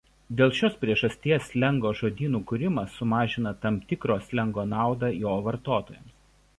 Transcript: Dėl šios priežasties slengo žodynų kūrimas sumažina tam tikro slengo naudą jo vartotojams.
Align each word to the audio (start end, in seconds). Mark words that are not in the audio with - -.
Dėl 0.37 0.53
šios 0.59 0.77
priežasties 0.83 1.45
slengo 1.51 1.91
žodynų 2.01 2.41
kūrimas 2.53 2.97
sumažina 2.97 3.55
tam 3.67 3.81
tikro 3.93 4.19
slengo 4.31 4.69
naudą 4.75 5.15
jo 5.23 5.41
vartotojams. 5.51 6.23